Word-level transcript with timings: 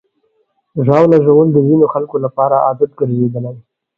ژاوله 0.85 1.17
ژوول 1.25 1.47
د 1.53 1.57
ځینو 1.67 1.85
خلکو 1.93 2.15
لپاره 2.25 2.55
عادت 2.65 2.91
ګرځېدلی. 2.99 3.55